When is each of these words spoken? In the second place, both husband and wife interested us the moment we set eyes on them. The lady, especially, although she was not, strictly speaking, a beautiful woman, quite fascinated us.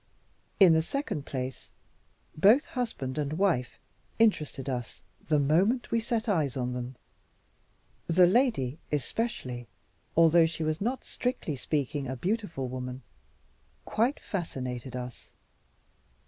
In 0.59 0.73
the 0.73 0.81
second 0.81 1.27
place, 1.27 1.69
both 2.35 2.65
husband 2.73 3.19
and 3.19 3.33
wife 3.37 3.77
interested 4.17 4.67
us 4.67 5.03
the 5.27 5.37
moment 5.37 5.91
we 5.91 5.99
set 5.99 6.27
eyes 6.27 6.57
on 6.57 6.73
them. 6.73 6.95
The 8.07 8.25
lady, 8.25 8.79
especially, 8.91 9.67
although 10.17 10.47
she 10.47 10.63
was 10.63 10.81
not, 10.81 11.03
strictly 11.03 11.55
speaking, 11.55 12.07
a 12.07 12.15
beautiful 12.17 12.67
woman, 12.67 13.03
quite 13.85 14.19
fascinated 14.19 14.95
us. 14.95 15.33